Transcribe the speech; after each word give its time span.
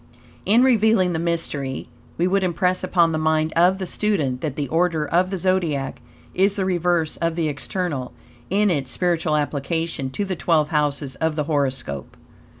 In 0.47 0.63
revealing 0.63 1.13
this 1.13 1.21
mystery, 1.21 1.87
we 2.17 2.25
would 2.25 2.43
impress 2.43 2.83
upon 2.83 3.11
the 3.11 3.19
mind 3.19 3.53
of 3.53 3.77
the 3.77 3.85
student 3.85 4.41
that 4.41 4.55
the 4.55 4.67
order 4.69 5.05
of 5.05 5.29
the 5.29 5.37
Zodiac 5.37 6.01
is 6.33 6.55
the 6.55 6.65
reverse 6.65 7.17
of 7.17 7.35
the 7.35 7.47
external, 7.47 8.11
in 8.49 8.71
its 8.71 8.89
spiritual 8.89 9.35
application, 9.35 10.09
to 10.09 10.25
the 10.25 10.35
twelve 10.35 10.69
houses 10.69 11.17
of 11.17 11.35
the 11.35 11.43
horoscope. 11.43 12.17